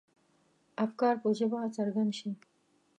افکار 0.85 1.15
په 1.23 1.29
ژبه 1.37 1.59
څرګند 1.77 2.11
شي. 2.19 2.31